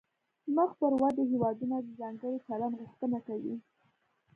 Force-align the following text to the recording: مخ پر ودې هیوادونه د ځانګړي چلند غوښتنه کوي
مخ 0.55 0.69
پر 0.79 0.91
ودې 1.01 1.23
هیوادونه 1.31 1.75
د 1.81 1.87
ځانګړي 1.99 2.37
چلند 2.47 2.73
غوښتنه 2.79 3.17
کوي 3.27 3.55